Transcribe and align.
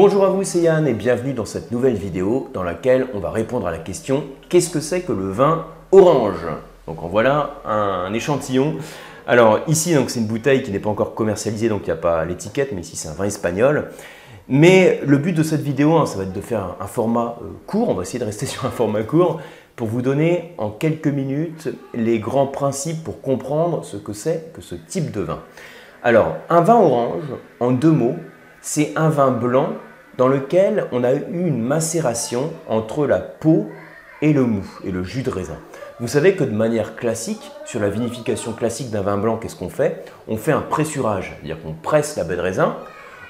Bonjour 0.00 0.24
à 0.24 0.28
vous, 0.28 0.44
c'est 0.44 0.60
Yann 0.60 0.86
et 0.86 0.94
bienvenue 0.94 1.32
dans 1.32 1.44
cette 1.44 1.72
nouvelle 1.72 1.96
vidéo 1.96 2.50
dans 2.54 2.62
laquelle 2.62 3.08
on 3.14 3.18
va 3.18 3.32
répondre 3.32 3.66
à 3.66 3.72
la 3.72 3.78
question 3.78 4.22
qu'est-ce 4.48 4.70
que 4.70 4.78
c'est 4.78 5.00
que 5.00 5.10
le 5.10 5.28
vin 5.28 5.66
orange? 5.90 6.46
Donc 6.86 7.02
en 7.02 7.08
voilà 7.08 7.54
un, 7.64 8.12
échantillon. 8.12 8.76
Alors 9.26 9.58
ici, 9.66 9.96
c'est 10.06 10.20
une 10.20 10.28
bouteille 10.28 10.62
qui 10.62 10.70
n'est 10.70 10.78
pas 10.78 10.88
encore 10.88 11.16
commercialisée, 11.16 11.68
donc 11.68 11.80
il 11.80 11.86
n'y 11.86 11.90
a 11.90 11.96
pas 11.96 12.24
l'étiquette, 12.24 12.70
mais 12.72 12.82
ici 12.82 12.94
c'est 12.94 13.08
un 13.08 13.14
vin 13.14 13.24
espagnol. 13.24 13.90
Mais 14.46 15.00
le 15.04 15.18
but 15.18 15.32
de 15.32 15.42
cette 15.42 15.62
vidéo, 15.62 15.96
hein, 15.96 16.06
ça 16.06 16.16
va 16.16 16.22
être 16.22 16.32
de 16.32 16.40
faire 16.40 16.76
un, 16.80 16.86
format 16.86 17.36
euh, 17.42 17.46
court, 17.66 17.88
on 17.88 17.94
va 17.94 18.02
essayer 18.02 18.20
de 18.20 18.24
rester 18.24 18.46
sur 18.46 18.66
un 18.66 18.70
format 18.70 19.02
court, 19.02 19.40
pour 19.74 19.88
vous 19.88 20.00
donner 20.00 20.54
en 20.58 20.70
quelques 20.70 21.08
minutes 21.08 21.70
les 21.92 22.20
grands 22.20 22.46
principes 22.46 23.02
pour 23.02 23.20
comprendre 23.20 23.84
ce 23.84 23.96
que 23.96 24.12
c'est 24.12 24.52
que 24.54 24.62
ce 24.62 24.76
type 24.76 25.10
de 25.10 25.22
vin. 25.22 25.40
Alors, 26.04 26.36
un 26.50 26.60
vin 26.60 26.76
orange, 26.76 27.24
en 27.58 27.72
deux 27.72 27.90
mots, 27.90 28.14
c'est 28.60 28.92
un 28.94 29.08
vin 29.08 29.32
blanc 29.32 29.70
dans 30.18 30.28
lequel 30.28 30.86
on 30.92 31.04
a 31.04 31.14
eu 31.14 31.46
une 31.46 31.62
macération 31.62 32.52
entre 32.68 33.06
la 33.06 33.20
peau 33.20 33.70
et 34.20 34.32
le 34.32 34.42
mou, 34.42 34.66
et 34.84 34.90
le 34.90 35.04
jus 35.04 35.22
de 35.22 35.30
raisin. 35.30 35.56
Vous 36.00 36.08
savez 36.08 36.34
que 36.34 36.42
de 36.42 36.54
manière 36.54 36.96
classique, 36.96 37.52
sur 37.64 37.80
la 37.80 37.88
vinification 37.88 38.52
classique 38.52 38.90
d'un 38.90 39.02
vin 39.02 39.16
blanc, 39.16 39.36
qu'est-ce 39.36 39.54
qu'on 39.54 39.68
fait? 39.68 40.04
On 40.26 40.36
fait 40.36 40.52
un 40.52 40.60
pressurage, 40.60 41.36
c'est-à-dire 41.36 41.62
qu'on 41.62 41.72
presse 41.72 42.16
la 42.16 42.24
baie 42.24 42.34
de 42.34 42.40
raisin, 42.40 42.76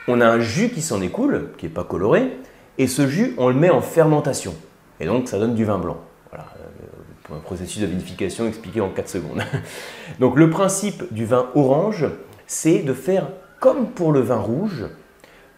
on 0.09 0.23
a 0.23 0.27
un 0.27 0.41
jus 0.41 0.70
qui 0.70 0.80
s'en 0.80 1.02
écoule, 1.02 1.51
qui 1.59 1.66
n'est 1.66 1.73
pas 1.73 1.84
coloré, 1.84 2.32
et 2.79 2.87
ce 2.87 3.07
jus, 3.07 3.34
on 3.37 3.48
le 3.48 3.55
met 3.55 3.70
en 3.70 3.82
fermentation. 3.82 4.55
Et 4.98 5.07
donc, 5.07 5.29
ça 5.29 5.38
donne 5.38 5.55
du 5.55 5.66
vin 5.66 5.79
blanc. 5.79 5.98
Voilà, 6.30 6.46
euh, 6.57 7.37
un 7.37 7.41
processus 7.41 7.82
de 7.82 7.87
vinification 7.87 8.46
expliqué 8.46 8.80
en 8.80 8.88
4 8.88 9.09
secondes. 9.09 9.43
donc, 10.20 10.37
le 10.37 10.48
principe 10.48 11.12
du 11.12 11.27
vin 11.27 11.51
orange, 11.55 12.07
c'est 12.46 12.79
de 12.79 12.95
faire, 12.95 13.29
comme 13.60 13.91
pour 13.91 14.10
le 14.12 14.20
vin 14.20 14.38
rouge, 14.38 14.87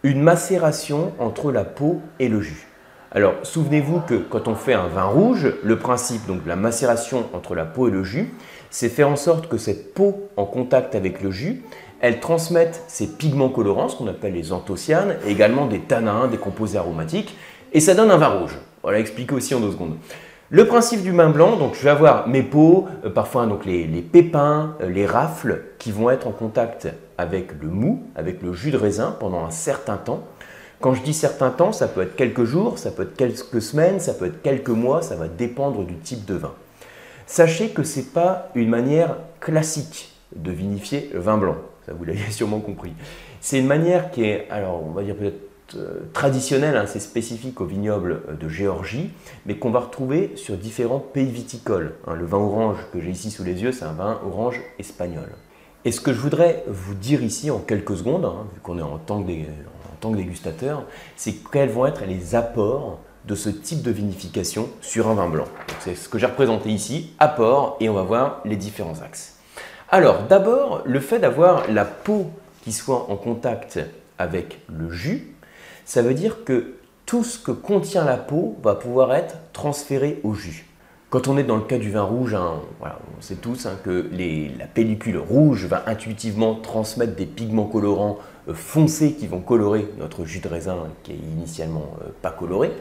une 0.03 0.21
macération 0.21 1.13
entre 1.19 1.51
la 1.51 1.63
peau 1.63 2.01
et 2.19 2.27
le 2.27 2.41
jus. 2.41 2.67
Alors, 3.11 3.33
souvenez-vous 3.43 3.99
que 3.99 4.15
quand 4.15 4.47
on 4.47 4.55
fait 4.55 4.73
un 4.73 4.87
vin 4.87 5.03
rouge, 5.03 5.53
le 5.63 5.77
principe 5.77 6.25
donc 6.27 6.43
de 6.43 6.49
la 6.49 6.55
macération 6.55 7.27
entre 7.33 7.55
la 7.55 7.65
peau 7.65 7.87
et 7.87 7.91
le 7.91 8.03
jus, 8.03 8.33
c'est 8.69 8.89
faire 8.89 9.09
en 9.09 9.17
sorte 9.17 9.47
que 9.49 9.57
cette 9.57 9.93
peau 9.93 10.29
en 10.37 10.45
contact 10.45 10.95
avec 10.95 11.21
le 11.21 11.29
jus, 11.29 11.61
elle 11.99 12.19
transmette 12.19 12.83
ces 12.87 13.07
pigments 13.07 13.49
colorants, 13.49 13.89
ce 13.89 13.97
qu'on 13.97 14.07
appelle 14.07 14.33
les 14.33 14.53
anthocyanes, 14.53 15.17
et 15.25 15.31
également 15.31 15.67
des 15.67 15.81
tanins, 15.81 16.27
des 16.27 16.37
composés 16.37 16.77
aromatiques, 16.77 17.37
et 17.73 17.79
ça 17.79 17.93
donne 17.93 18.09
un 18.09 18.17
vin 18.17 18.29
rouge. 18.29 18.57
Voilà, 18.81 18.99
expliquer 18.99 19.35
aussi 19.35 19.53
en 19.53 19.59
deux 19.59 19.71
secondes. 19.71 19.97
Le 20.53 20.67
principe 20.67 21.01
du 21.01 21.13
vin 21.13 21.29
blanc, 21.29 21.55
donc 21.55 21.75
je 21.75 21.81
vais 21.81 21.91
avoir 21.91 22.27
mes 22.27 22.43
peaux, 22.43 22.85
euh, 23.05 23.09
parfois 23.09 23.45
donc 23.45 23.63
les, 23.63 23.85
pépins, 24.01 24.75
euh, 24.81 24.89
les 24.89 25.05
rafles 25.05 25.61
qui 25.79 25.93
vont 25.93 26.09
être 26.09 26.27
en 26.27 26.31
contact 26.31 26.89
avec 27.17 27.53
le 27.61 27.69
mou, 27.69 28.03
avec 28.17 28.41
le 28.41 28.51
jus 28.51 28.71
de 28.71 28.75
raisin 28.75 29.15
pendant 29.17 29.45
un 29.45 29.49
certain 29.49 29.95
temps. 29.95 30.25
Quand 30.81 30.93
je 30.93 31.03
dis 31.03 31.13
certain 31.13 31.51
temps, 31.51 31.71
ça 31.71 31.87
peut 31.87 32.01
être 32.01 32.17
quelques 32.17 32.43
jours, 32.43 32.79
ça 32.79 32.91
peut 32.91 33.03
être 33.03 33.15
quelques 33.15 33.61
semaines, 33.61 34.01
ça 34.01 34.13
peut 34.13 34.25
être 34.25 34.41
quelques 34.41 34.67
mois, 34.67 35.01
ça 35.01 35.15
va 35.15 35.29
dépendre 35.29 35.85
du 35.85 35.95
type 35.95 36.25
de 36.25 36.33
vin. 36.33 36.51
Sachez 37.27 37.69
que 37.69 37.83
ce 37.83 37.99
n'est 37.99 38.05
pas 38.07 38.49
une 38.53 38.67
manière 38.67 39.15
classique 39.39 40.13
de 40.35 40.51
vinifier 40.51 41.11
le 41.13 41.21
vin 41.21 41.37
blanc, 41.37 41.55
ça 41.85 41.93
vous 41.93 42.03
l'avez 42.03 42.19
sûrement 42.29 42.59
compris. 42.59 42.91
C'est 43.39 43.57
une 43.57 43.67
manière 43.67 44.11
qui 44.11 44.25
est, 44.25 44.49
alors 44.49 44.83
on 44.85 44.91
va 44.91 45.03
dire 45.03 45.15
peut-être 45.15 45.50
traditionnel, 46.13 46.75
hein, 46.75 46.85
c'est 46.87 46.99
spécifique 46.99 47.61
au 47.61 47.65
vignoble 47.65 48.21
euh, 48.29 48.33
de 48.33 48.49
Géorgie, 48.49 49.11
mais 49.45 49.57
qu'on 49.57 49.71
va 49.71 49.79
retrouver 49.79 50.33
sur 50.35 50.57
différents 50.57 50.99
pays 50.99 51.29
viticoles. 51.29 51.93
Hein. 52.07 52.15
le 52.15 52.25
vin 52.25 52.37
orange 52.37 52.77
que 52.93 52.99
j'ai 52.99 53.11
ici 53.11 53.31
sous 53.31 53.43
les 53.43 53.61
yeux, 53.61 53.71
c'est 53.71 53.85
un 53.85 53.93
vin 53.93 54.19
orange 54.25 54.61
espagnol. 54.79 55.29
Et 55.83 55.91
ce 55.91 56.01
que 56.01 56.13
je 56.13 56.19
voudrais 56.19 56.63
vous 56.67 56.93
dire 56.93 57.23
ici 57.23 57.49
en 57.49 57.59
quelques 57.59 57.97
secondes, 57.97 58.25
hein, 58.25 58.45
vu 58.53 58.59
qu'on 58.61 58.77
est 58.77 58.83
en 58.83 58.97
tant, 58.97 59.23
que, 59.23 59.31
en 59.31 59.95
tant 59.99 60.11
que 60.11 60.17
dégustateur, 60.17 60.83
c'est 61.15 61.35
quels 61.51 61.69
vont 61.69 61.85
être 61.85 62.05
les 62.05 62.35
apports 62.35 62.99
de 63.25 63.35
ce 63.35 63.49
type 63.49 63.81
de 63.81 63.91
vinification 63.91 64.69
sur 64.81 65.07
un 65.07 65.13
vin 65.13 65.29
blanc. 65.29 65.47
C'est 65.79 65.95
ce 65.95 66.09
que 66.09 66.17
j'ai 66.17 66.25
représenté 66.25 66.69
ici, 66.69 67.13
apport, 67.19 67.77
et 67.79 67.89
on 67.89 67.93
va 67.93 68.03
voir 68.03 68.41
les 68.45 68.55
différents 68.55 69.01
axes. 69.01 69.37
Alors 69.89 70.23
d'abord, 70.23 70.81
le 70.85 70.99
fait 70.99 71.19
d'avoir 71.19 71.69
la 71.69 71.85
peau 71.85 72.31
qui 72.63 72.71
soit 72.71 73.09
en 73.09 73.15
contact 73.15 73.79
avec 74.17 74.59
le 74.69 74.89
jus, 74.91 75.35
ça 75.85 76.01
veut 76.01 76.13
dire 76.13 76.43
que 76.43 76.73
tout 77.05 77.23
ce 77.23 77.37
que 77.37 77.51
contient 77.51 78.05
la 78.05 78.17
peau 78.17 78.57
va 78.63 78.75
pouvoir 78.75 79.13
être 79.13 79.35
transféré 79.53 80.19
au 80.23 80.33
jus. 80.33 80.65
Quand 81.09 81.27
on 81.27 81.37
est 81.37 81.43
dans 81.43 81.57
le 81.57 81.63
cas 81.63 81.77
du 81.77 81.91
vin 81.91 82.03
rouge, 82.03 82.35
hein, 82.35 82.61
on 82.81 83.21
sait 83.21 83.35
tous 83.35 83.65
hein, 83.65 83.77
que 83.83 84.09
la 84.57 84.65
pellicule 84.65 85.17
rouge 85.17 85.65
va 85.65 85.83
intuitivement 85.87 86.55
transmettre 86.55 87.15
des 87.15 87.25
pigments 87.25 87.65
colorants 87.65 88.17
euh, 88.47 88.53
foncés 88.53 89.13
qui 89.15 89.27
vont 89.27 89.41
colorer 89.41 89.89
notre 89.99 90.23
jus 90.23 90.39
de 90.39 90.47
raisin 90.47 90.77
qui 91.03 91.11
est 91.11 91.15
initialement 91.15 91.97
euh, 92.01 92.11
pas 92.21 92.31
coloré. 92.31 92.71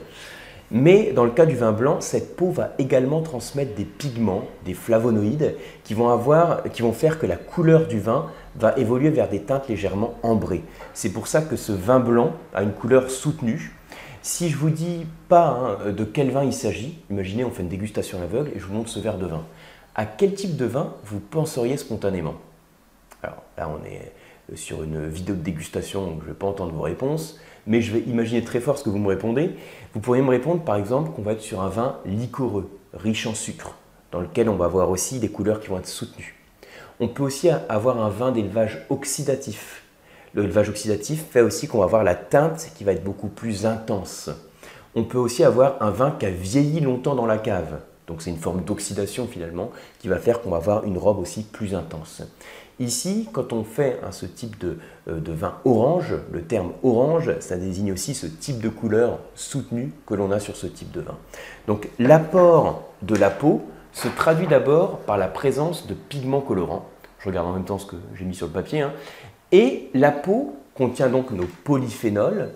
Mais 0.70 1.10
dans 1.12 1.24
le 1.24 1.32
cas 1.32 1.44
du 1.44 1.56
vin 1.56 1.72
blanc, 1.72 2.00
cette 2.00 2.36
peau 2.36 2.52
va 2.52 2.70
également 2.78 3.20
transmettre 3.22 3.74
des 3.74 3.84
pigments, 3.84 4.44
des 4.64 4.74
flavonoïdes, 4.74 5.56
qui 5.82 5.94
vont 5.94 6.92
faire 6.92 7.18
que 7.18 7.26
la 7.26 7.36
couleur 7.36 7.88
du 7.88 7.98
vin 7.98 8.26
va 8.56 8.76
évoluer 8.76 9.10
vers 9.10 9.28
des 9.28 9.42
teintes 9.42 9.68
légèrement 9.68 10.14
ambrées. 10.22 10.62
C'est 10.94 11.12
pour 11.12 11.26
ça 11.26 11.42
que 11.42 11.56
ce 11.56 11.72
vin 11.72 12.00
blanc 12.00 12.32
a 12.54 12.62
une 12.62 12.72
couleur 12.72 13.10
soutenue. 13.10 13.76
Si 14.22 14.48
je 14.48 14.56
vous 14.56 14.70
dis 14.70 15.06
pas 15.28 15.78
hein, 15.86 15.92
de 15.92 16.04
quel 16.04 16.30
vin 16.30 16.44
il 16.44 16.52
s'agit, 16.52 16.98
imaginez 17.10 17.44
on 17.44 17.50
fait 17.50 17.62
une 17.62 17.68
dégustation 17.68 18.18
à 18.18 18.22
l'aveugle 18.22 18.50
et 18.54 18.58
je 18.58 18.66
vous 18.66 18.74
montre 18.74 18.90
ce 18.90 19.00
verre 19.00 19.18
de 19.18 19.26
vin. 19.26 19.44
À 19.94 20.06
quel 20.06 20.34
type 20.34 20.56
de 20.56 20.66
vin 20.66 20.94
vous 21.04 21.20
penseriez 21.20 21.76
spontanément? 21.76 22.34
Alors 23.22 23.42
là 23.56 23.70
on 23.70 23.84
est 23.84 24.12
sur 24.56 24.82
une 24.82 25.06
vidéo 25.06 25.36
de 25.36 25.40
dégustation, 25.40 26.16
je 26.18 26.24
ne 26.24 26.32
vais 26.32 26.38
pas 26.38 26.46
entendre 26.46 26.72
vos 26.72 26.82
réponses 26.82 27.38
mais 27.66 27.80
je 27.80 27.92
vais 27.92 28.00
imaginer 28.00 28.42
très 28.42 28.60
fort 28.60 28.78
ce 28.78 28.84
que 28.84 28.90
vous 28.90 28.98
me 28.98 29.08
répondez. 29.08 29.50
Vous 29.94 30.00
pourriez 30.00 30.22
me 30.22 30.30
répondre 30.30 30.62
par 30.62 30.76
exemple 30.76 31.10
qu'on 31.12 31.22
va 31.22 31.32
être 31.32 31.40
sur 31.40 31.60
un 31.60 31.68
vin 31.68 31.98
liquoreux, 32.04 32.70
riche 32.94 33.26
en 33.26 33.34
sucre, 33.34 33.76
dans 34.12 34.20
lequel 34.20 34.48
on 34.48 34.56
va 34.56 34.64
avoir 34.64 34.90
aussi 34.90 35.20
des 35.20 35.28
couleurs 35.28 35.60
qui 35.60 35.68
vont 35.68 35.78
être 35.78 35.86
soutenues. 35.86 36.39
On 37.02 37.08
peut 37.08 37.22
aussi 37.22 37.48
avoir 37.48 37.98
un 37.98 38.10
vin 38.10 38.30
d'élevage 38.30 38.84
oxydatif. 38.90 39.82
L'élevage 40.34 40.68
oxydatif 40.68 41.24
fait 41.30 41.40
aussi 41.40 41.66
qu'on 41.66 41.78
va 41.78 41.84
avoir 41.84 42.04
la 42.04 42.14
teinte 42.14 42.70
qui 42.76 42.84
va 42.84 42.92
être 42.92 43.02
beaucoup 43.02 43.28
plus 43.28 43.64
intense. 43.64 44.28
On 44.94 45.04
peut 45.04 45.18
aussi 45.18 45.42
avoir 45.42 45.82
un 45.82 45.90
vin 45.90 46.10
qui 46.10 46.26
a 46.26 46.30
vieilli 46.30 46.80
longtemps 46.80 47.14
dans 47.14 47.24
la 47.24 47.38
cave. 47.38 47.80
Donc 48.06 48.20
c'est 48.20 48.30
une 48.30 48.36
forme 48.36 48.62
d'oxydation 48.64 49.26
finalement 49.26 49.70
qui 49.98 50.08
va 50.08 50.18
faire 50.18 50.42
qu'on 50.42 50.50
va 50.50 50.58
avoir 50.58 50.84
une 50.84 50.98
robe 50.98 51.20
aussi 51.20 51.42
plus 51.42 51.74
intense. 51.74 52.22
Ici, 52.80 53.28
quand 53.32 53.52
on 53.54 53.64
fait 53.64 53.98
ce 54.10 54.26
type 54.26 54.58
de, 54.58 54.78
euh, 55.08 55.20
de, 55.20 55.32
vin 55.32 55.54
orange, 55.64 56.14
le 56.32 56.42
terme 56.42 56.72
orange, 56.82 57.30
ça 57.40 57.56
désigne 57.56 57.92
aussi 57.92 58.14
ce 58.14 58.26
type 58.26 58.60
de 58.60 58.68
couleur 58.68 59.20
soutenue 59.34 59.92
que 60.06 60.14
l'on 60.14 60.30
a 60.32 60.40
sur 60.40 60.56
ce 60.56 60.66
type 60.66 60.90
de 60.90 61.00
vin. 61.00 61.16
Donc 61.66 61.88
l'apport 61.98 62.82
de 63.02 63.14
la 63.16 63.30
peau 63.30 63.62
se 63.92 64.08
traduit 64.08 64.46
d'abord 64.46 64.98
par 65.00 65.18
la 65.18 65.28
présence 65.28 65.86
de 65.86 65.94
pigments 65.94 66.40
colorants. 66.40 66.88
Je 67.18 67.28
regarde 67.28 67.48
en 67.48 67.52
même 67.52 67.64
temps 67.64 67.78
ce 67.78 67.86
que 67.86 67.96
j'ai 68.14 68.24
mis 68.24 68.34
sur 68.34 68.46
le 68.46 68.52
papier. 68.52 68.82
Hein. 68.82 68.92
Et 69.52 69.90
la 69.94 70.10
peau 70.10 70.56
contient 70.74 71.08
donc 71.08 71.30
nos 71.32 71.46
polyphénols 71.64 72.50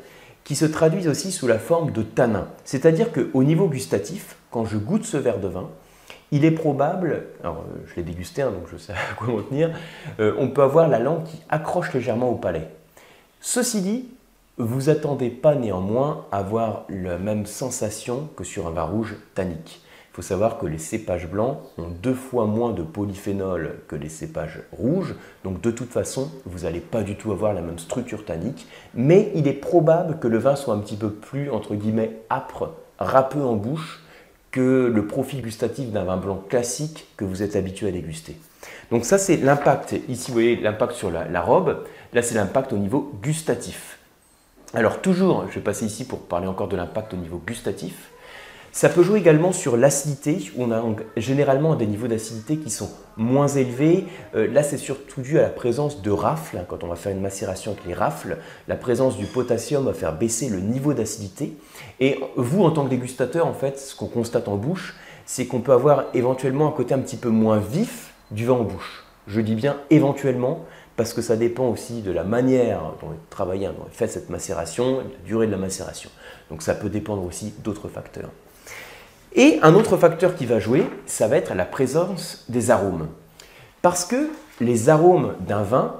qui 0.44 0.54
se 0.54 0.64
traduisent 0.64 1.08
aussi 1.08 1.32
sous 1.32 1.46
la 1.46 1.58
forme 1.58 1.90
de 1.90 2.02
tanins. 2.02 2.48
C'est-à-dire 2.64 3.08
qu'au 3.12 3.42
niveau 3.42 3.68
gustatif, 3.68 4.36
quand 4.50 4.64
je 4.64 4.76
goûte 4.76 5.04
ce 5.04 5.16
verre 5.16 5.40
de 5.40 5.48
vin, 5.48 5.68
il 6.30 6.44
est 6.44 6.50
probable, 6.50 7.26
alors 7.42 7.58
euh, 7.58 7.82
je 7.86 7.96
l'ai 7.96 8.02
dégusté, 8.02 8.42
hein, 8.42 8.50
donc 8.50 8.64
je 8.70 8.76
sais 8.76 8.92
à 8.92 9.14
quoi 9.16 9.28
m'en 9.28 9.42
tenir, 9.42 9.70
euh, 10.20 10.34
on 10.38 10.48
peut 10.48 10.62
avoir 10.62 10.88
la 10.88 10.98
langue 10.98 11.24
qui 11.24 11.40
accroche 11.48 11.92
légèrement 11.92 12.28
au 12.28 12.36
palais. 12.36 12.68
Ceci 13.40 13.82
dit, 13.82 14.08
vous 14.56 14.88
attendez 14.88 15.30
pas 15.30 15.54
néanmoins 15.54 16.26
à 16.30 16.38
avoir 16.38 16.84
la 16.88 17.18
même 17.18 17.46
sensation 17.46 18.28
que 18.36 18.44
sur 18.44 18.66
un 18.66 18.70
vin 18.70 18.84
rouge 18.84 19.16
tannique. 19.34 19.83
Il 20.14 20.18
faut 20.18 20.22
savoir 20.22 20.58
que 20.58 20.66
les 20.66 20.78
cépages 20.78 21.28
blancs 21.28 21.58
ont 21.76 21.88
deux 21.88 22.14
fois 22.14 22.46
moins 22.46 22.70
de 22.70 22.84
polyphénol 22.84 23.80
que 23.88 23.96
les 23.96 24.08
cépages 24.08 24.60
rouges, 24.70 25.16
donc 25.42 25.60
de 25.60 25.72
toute 25.72 25.90
façon, 25.90 26.30
vous 26.46 26.60
n'allez 26.60 26.78
pas 26.78 27.02
du 27.02 27.16
tout 27.16 27.32
avoir 27.32 27.52
la 27.52 27.62
même 27.62 27.80
structure 27.80 28.24
tannique, 28.24 28.68
mais 28.94 29.32
il 29.34 29.48
est 29.48 29.54
probable 29.54 30.20
que 30.20 30.28
le 30.28 30.38
vin 30.38 30.54
soit 30.54 30.72
un 30.72 30.78
petit 30.78 30.94
peu 30.94 31.10
plus, 31.10 31.50
entre 31.50 31.74
guillemets, 31.74 32.12
âpre, 32.30 32.74
râpeux 33.00 33.42
en 33.42 33.56
bouche, 33.56 34.04
que 34.52 34.86
le 34.86 35.04
profil 35.08 35.42
gustatif 35.42 35.90
d'un 35.90 36.04
vin 36.04 36.16
blanc 36.16 36.44
classique 36.48 37.08
que 37.16 37.24
vous 37.24 37.42
êtes 37.42 37.56
habitué 37.56 37.88
à 37.88 37.90
déguster. 37.90 38.36
Donc 38.92 39.04
ça, 39.04 39.18
c'est 39.18 39.38
l'impact. 39.38 39.96
Ici, 40.08 40.28
vous 40.28 40.34
voyez 40.34 40.54
l'impact 40.54 40.92
sur 40.92 41.10
la, 41.10 41.24
la 41.24 41.40
robe. 41.40 41.84
Là, 42.12 42.22
c'est 42.22 42.36
l'impact 42.36 42.72
au 42.72 42.78
niveau 42.78 43.10
gustatif. 43.20 43.98
Alors 44.74 45.00
toujours, 45.00 45.46
je 45.48 45.56
vais 45.56 45.60
passer 45.60 45.86
ici 45.86 46.06
pour 46.06 46.20
parler 46.20 46.46
encore 46.46 46.68
de 46.68 46.76
l'impact 46.76 47.14
au 47.14 47.16
niveau 47.16 47.42
gustatif. 47.44 48.12
Ça 48.74 48.88
peut 48.88 49.04
jouer 49.04 49.20
également 49.20 49.52
sur 49.52 49.76
l'acidité, 49.76 50.50
on 50.58 50.72
a 50.72 50.82
généralement 51.16 51.76
des 51.76 51.86
niveaux 51.86 52.08
d'acidité 52.08 52.56
qui 52.56 52.70
sont 52.70 52.90
moins 53.16 53.46
élevés. 53.46 54.04
Euh, 54.34 54.52
là, 54.52 54.64
c'est 54.64 54.78
surtout 54.78 55.20
dû 55.20 55.38
à 55.38 55.42
la 55.42 55.48
présence 55.48 56.02
de 56.02 56.10
rafles. 56.10 56.58
Hein, 56.58 56.64
quand 56.66 56.82
on 56.82 56.88
va 56.88 56.96
faire 56.96 57.12
une 57.12 57.20
macération 57.20 57.70
avec 57.70 57.84
les 57.86 57.94
rafles, 57.94 58.36
la 58.66 58.74
présence 58.74 59.16
du 59.16 59.26
potassium 59.26 59.84
va 59.84 59.92
faire 59.92 60.18
baisser 60.18 60.48
le 60.48 60.58
niveau 60.58 60.92
d'acidité. 60.92 61.56
Et 62.00 62.18
vous, 62.34 62.64
en 62.64 62.72
tant 62.72 62.84
que 62.84 62.90
dégustateur, 62.90 63.46
en 63.46 63.54
fait, 63.54 63.78
ce 63.78 63.94
qu'on 63.94 64.08
constate 64.08 64.48
en 64.48 64.56
bouche, 64.56 64.96
c'est 65.24 65.46
qu'on 65.46 65.60
peut 65.60 65.72
avoir 65.72 66.06
éventuellement 66.12 66.66
un 66.66 66.72
côté 66.72 66.94
un 66.94 66.98
petit 66.98 67.16
peu 67.16 67.28
moins 67.28 67.58
vif 67.58 68.12
du 68.32 68.44
vin 68.44 68.54
en 68.54 68.64
bouche. 68.64 69.04
Je 69.28 69.40
dis 69.40 69.54
bien 69.54 69.76
éventuellement, 69.90 70.64
parce 70.96 71.12
que 71.12 71.22
ça 71.22 71.36
dépend 71.36 71.68
aussi 71.68 72.02
de 72.02 72.10
la 72.10 72.24
manière 72.24 72.80
dont 73.00 73.12
est 73.12 73.30
travaillé, 73.30 73.68
dont 73.68 73.86
est 73.88 73.94
fait 73.94 74.08
cette 74.08 74.30
macération, 74.30 74.96
de 74.96 75.02
la 75.02 75.24
durée 75.24 75.46
de 75.46 75.52
la 75.52 75.58
macération. 75.58 76.10
Donc 76.50 76.62
ça 76.62 76.74
peut 76.74 76.90
dépendre 76.90 77.24
aussi 77.24 77.54
d'autres 77.62 77.88
facteurs. 77.88 78.30
Et 79.36 79.58
un 79.62 79.74
autre 79.74 79.96
facteur 79.96 80.36
qui 80.36 80.46
va 80.46 80.60
jouer, 80.60 80.84
ça 81.06 81.26
va 81.26 81.36
être 81.36 81.54
la 81.54 81.64
présence 81.64 82.44
des 82.48 82.70
arômes. 82.70 83.08
Parce 83.82 84.04
que 84.04 84.30
les 84.60 84.88
arômes 84.88 85.34
d'un 85.40 85.62
vin 85.62 85.96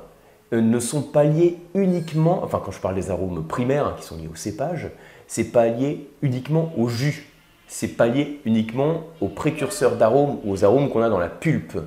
euh, 0.52 0.60
ne 0.60 0.78
sont 0.78 1.02
pas 1.02 1.24
liés 1.24 1.58
uniquement, 1.74 2.44
enfin 2.44 2.62
quand 2.64 2.70
je 2.70 2.78
parle 2.78 2.94
des 2.94 3.10
arômes 3.10 3.44
primaires 3.44 3.86
hein, 3.86 3.94
qui 3.98 4.06
sont 4.06 4.16
liés 4.16 4.30
au 4.32 4.36
cépage, 4.36 4.90
c'est 5.26 5.50
pas 5.50 5.66
lié 5.66 6.08
uniquement 6.22 6.72
au 6.76 6.88
jus, 6.88 7.28
c'est 7.66 7.96
pas 7.96 8.06
lié 8.06 8.40
uniquement 8.44 9.02
aux 9.20 9.28
précurseurs 9.28 9.96
d'arômes 9.96 10.38
ou 10.44 10.52
aux 10.52 10.64
arômes 10.64 10.88
qu'on 10.88 11.02
a 11.02 11.08
dans 11.08 11.18
la 11.18 11.28
pulpe. 11.28 11.78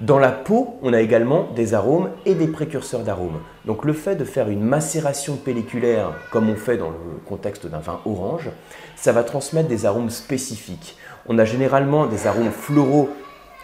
Dans 0.00 0.20
la 0.20 0.30
peau, 0.30 0.76
on 0.82 0.92
a 0.92 1.00
également 1.00 1.48
des 1.56 1.74
arômes 1.74 2.10
et 2.24 2.36
des 2.36 2.46
précurseurs 2.46 3.02
d'arômes. 3.02 3.40
Donc 3.64 3.84
le 3.84 3.92
fait 3.92 4.14
de 4.14 4.24
faire 4.24 4.48
une 4.48 4.62
macération 4.62 5.34
pelliculaire, 5.34 6.12
comme 6.30 6.48
on 6.48 6.54
fait 6.54 6.76
dans 6.76 6.90
le 6.90 6.96
contexte 7.26 7.66
d'un 7.66 7.80
vin 7.80 7.98
orange, 8.06 8.48
ça 8.94 9.10
va 9.10 9.24
transmettre 9.24 9.68
des 9.68 9.86
arômes 9.86 10.10
spécifiques. 10.10 10.96
On 11.26 11.36
a 11.36 11.44
généralement 11.44 12.06
des 12.06 12.28
arômes 12.28 12.52
floraux 12.52 13.08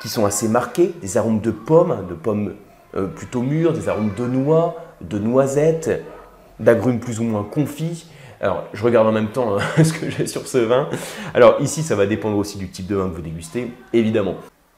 qui 0.02 0.08
sont 0.08 0.26
assez 0.26 0.48
marqués, 0.48 0.92
des 1.00 1.16
arômes 1.16 1.40
de 1.40 1.52
pommes, 1.52 2.04
de 2.08 2.14
pommes 2.14 2.54
euh, 2.96 3.06
plutôt 3.06 3.42
mûres, 3.42 3.72
des 3.72 3.88
arômes 3.88 4.12
de 4.16 4.26
noix, 4.26 4.74
de 5.02 5.20
noisettes, 5.20 6.02
d'agrumes 6.58 6.98
plus 6.98 7.20
ou 7.20 7.24
moins 7.24 7.44
confits. 7.44 8.08
Alors, 8.40 8.64
je 8.72 8.82
regarde 8.82 9.06
en 9.06 9.12
même 9.12 9.30
temps 9.30 9.56
hein, 9.56 9.84
ce 9.84 9.92
que 9.92 10.10
j'ai 10.10 10.26
sur 10.26 10.48
ce 10.48 10.58
vin. 10.58 10.88
Alors 11.32 11.60
ici, 11.60 11.84
ça 11.84 11.94
va 11.94 12.06
dépendre 12.06 12.36
aussi 12.38 12.58
du 12.58 12.68
type 12.70 12.88
de 12.88 12.96
vin 12.96 13.08
que 13.08 13.14
vous 13.14 13.22
dégustez, 13.22 13.70
évidemment. 13.92 14.34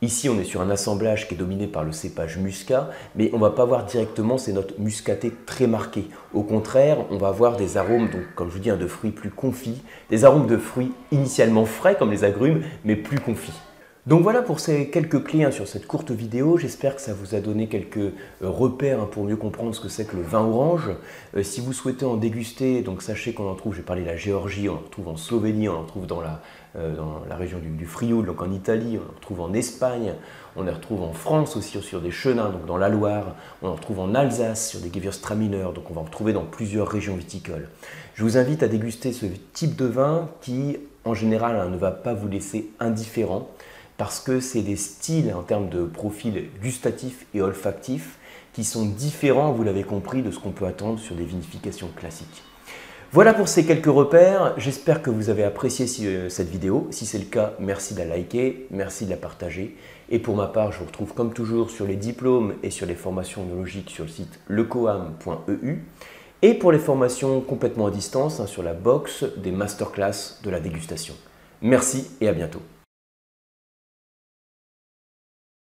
Ici, 0.06 0.28
on 0.28 0.38
est 0.38 0.44
sur 0.44 0.60
un 0.60 0.70
assemblage 0.70 1.26
qui 1.26 1.34
est 1.34 1.36
dominé 1.36 1.66
par 1.66 1.82
le 1.82 1.90
cépage 1.90 2.36
muscat, 2.36 2.90
mais 3.16 3.28
on 3.32 3.38
ne 3.38 3.42
va 3.42 3.50
pas 3.50 3.64
avoir 3.64 3.84
directement 3.86 4.38
ces 4.38 4.52
notes 4.52 4.78
muscatées 4.78 5.32
très 5.46 5.66
marquées. 5.66 6.06
Au 6.32 6.44
contraire, 6.44 6.98
on 7.10 7.18
va 7.18 7.26
avoir 7.26 7.56
des 7.56 7.76
arômes, 7.76 8.08
donc, 8.08 8.22
comme 8.36 8.48
je 8.48 8.52
vous 8.52 8.60
dis, 8.60 8.70
hein, 8.70 8.76
de 8.76 8.86
fruits 8.86 9.10
plus 9.10 9.30
confits, 9.30 9.82
des 10.08 10.24
arômes 10.24 10.46
de 10.46 10.58
fruits 10.58 10.92
initialement 11.10 11.64
frais 11.64 11.96
comme 11.98 12.12
les 12.12 12.22
agrumes, 12.22 12.62
mais 12.84 12.94
plus 12.94 13.18
confits. 13.18 13.60
Donc 14.06 14.22
voilà 14.22 14.40
pour 14.40 14.60
ces 14.60 14.88
quelques 14.88 15.24
clés 15.24 15.50
sur 15.50 15.66
cette 15.66 15.88
courte 15.88 16.12
vidéo. 16.12 16.58
J'espère 16.58 16.94
que 16.94 17.02
ça 17.02 17.12
vous 17.12 17.34
a 17.34 17.40
donné 17.40 17.66
quelques 17.66 17.96
euh, 17.96 18.12
repères 18.42 19.00
hein, 19.00 19.08
pour 19.10 19.24
mieux 19.24 19.34
comprendre 19.34 19.74
ce 19.74 19.80
que 19.80 19.88
c'est 19.88 20.04
que 20.04 20.14
le 20.14 20.22
vin 20.22 20.42
orange. 20.42 20.90
Euh, 21.36 21.42
si 21.42 21.60
vous 21.60 21.72
souhaitez 21.72 22.04
en 22.04 22.14
déguster, 22.14 22.82
donc 22.82 23.02
sachez 23.02 23.32
qu'on 23.32 23.50
en 23.50 23.56
trouve, 23.56 23.74
j'ai 23.74 23.82
parlé 23.82 24.02
de 24.02 24.06
la 24.06 24.16
Géorgie, 24.16 24.68
on 24.68 24.74
en 24.74 24.78
retrouve 24.78 25.08
en 25.08 25.16
Slovénie, 25.16 25.68
on 25.68 25.74
en 25.74 25.82
retrouve 25.82 26.06
dans 26.06 26.20
la, 26.20 26.40
euh, 26.76 26.94
dans 26.94 27.22
la 27.28 27.34
région 27.34 27.58
du, 27.58 27.68
du, 27.70 27.84
Frioul, 27.84 28.26
donc 28.26 28.40
en 28.42 28.52
Italie, 28.52 28.96
on 28.96 29.10
en 29.10 29.16
retrouve 29.16 29.40
en 29.40 29.52
Espagne, 29.52 30.14
on 30.54 30.68
en 30.68 30.72
retrouve 30.72 31.02
en 31.02 31.12
France 31.12 31.56
aussi 31.56 31.82
sur 31.82 32.00
des 32.00 32.12
chenins, 32.12 32.50
donc 32.50 32.64
dans 32.64 32.76
la 32.76 32.88
Loire, 32.88 33.34
on 33.60 33.70
en 33.70 33.74
retrouve 33.74 33.98
en 33.98 34.14
Alsace 34.14 34.68
sur 34.68 34.78
des 34.78 34.92
Gewürztraminer, 34.94 35.66
donc 35.74 35.90
on 35.90 35.94
va 35.94 36.02
en 36.02 36.04
retrouver 36.04 36.32
dans 36.32 36.44
plusieurs 36.44 36.86
régions 36.86 37.16
viticoles. 37.16 37.68
Je 38.14 38.22
vous 38.22 38.38
invite 38.38 38.62
à 38.62 38.68
déguster 38.68 39.12
ce 39.12 39.26
type 39.52 39.74
de 39.74 39.86
vin 39.86 40.28
qui, 40.42 40.76
en 41.04 41.14
général, 41.14 41.56
hein, 41.56 41.68
ne 41.70 41.76
va 41.76 41.90
pas 41.90 42.14
vous 42.14 42.28
laisser 42.28 42.70
indifférent 42.78 43.48
parce 43.96 44.20
que 44.20 44.40
c'est 44.40 44.62
des 44.62 44.76
styles 44.76 45.32
en 45.34 45.42
termes 45.42 45.68
de 45.68 45.84
profil 45.84 46.48
gustatif 46.62 47.26
et 47.34 47.40
olfactif 47.40 48.18
qui 48.52 48.64
sont 48.64 48.86
différents, 48.86 49.52
vous 49.52 49.62
l'avez 49.62 49.84
compris, 49.84 50.22
de 50.22 50.30
ce 50.30 50.38
qu'on 50.38 50.50
peut 50.50 50.66
attendre 50.66 50.98
sur 50.98 51.14
des 51.14 51.24
vinifications 51.24 51.88
classiques. 51.94 52.42
Voilà 53.12 53.34
pour 53.34 53.48
ces 53.48 53.64
quelques 53.64 53.86
repères, 53.86 54.54
j'espère 54.56 55.00
que 55.00 55.10
vous 55.10 55.30
avez 55.30 55.44
apprécié 55.44 55.86
euh, 56.06 56.28
cette 56.28 56.48
vidéo. 56.48 56.88
Si 56.90 57.06
c'est 57.06 57.18
le 57.18 57.24
cas, 57.24 57.52
merci 57.60 57.94
de 57.94 58.00
la 58.00 58.04
liker, 58.04 58.66
merci 58.70 59.04
de 59.04 59.10
la 59.10 59.16
partager. 59.16 59.76
Et 60.10 60.18
pour 60.18 60.36
ma 60.36 60.48
part, 60.48 60.72
je 60.72 60.80
vous 60.80 60.86
retrouve 60.86 61.14
comme 61.14 61.32
toujours 61.32 61.70
sur 61.70 61.86
les 61.86 61.96
diplômes 61.96 62.54
et 62.62 62.70
sur 62.70 62.84
les 62.84 62.94
formations 62.94 63.46
logiques 63.56 63.90
sur 63.90 64.04
le 64.04 64.10
site 64.10 64.40
lecoam.eu. 64.48 65.84
Et 66.42 66.54
pour 66.54 66.72
les 66.72 66.78
formations 66.78 67.40
complètement 67.40 67.86
à 67.86 67.90
distance, 67.90 68.40
hein, 68.40 68.46
sur 68.46 68.62
la 68.62 68.74
box 68.74 69.24
des 69.36 69.52
masterclass 69.52 70.40
de 70.42 70.50
la 70.50 70.60
dégustation. 70.60 71.14
Merci 71.62 72.10
et 72.20 72.28
à 72.28 72.32
bientôt. 72.32 72.60